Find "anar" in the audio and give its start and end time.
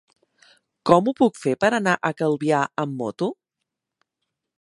1.79-1.93